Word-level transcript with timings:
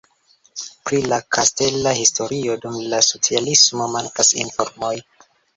Pri 0.87 1.01
la 1.11 1.19
kastela 1.37 1.93
historio 1.99 2.57
dum 2.65 2.81
la 2.95 3.03
socialismo 3.11 3.91
mankas 3.99 4.37
informoj. 4.47 4.95